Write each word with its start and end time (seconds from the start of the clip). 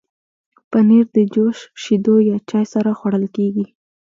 پنېر 0.71 1.05
د 1.15 1.17
جوس، 1.33 1.59
شیدو 1.81 2.15
یا 2.29 2.37
چای 2.49 2.65
سره 2.73 2.89
خوړل 2.99 3.25
کېږي. 3.35 3.65